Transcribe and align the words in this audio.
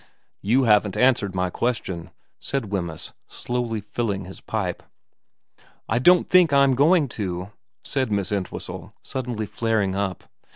4 0.01 0.07
You 0.41 0.63
haven't 0.63 0.97
answered 0.97 1.35
my 1.35 1.51
question,' 1.51 2.09
said 2.39 2.71
Wemyss, 2.71 3.13
slowly 3.27 3.81
filling 3.81 4.25
his 4.25 4.41
pipe.' 4.41 4.81
I 5.87 5.99
don't 5.99 6.27
think 6.27 6.51
I'm 6.51 6.73
going 6.73 7.07
to,' 7.07 7.51
said 7.83 8.11
Miss 8.11 8.31
Entwhistle, 8.31 8.95
suddenly 9.03 9.45
flaring 9.45 9.95
up. 9.95 10.23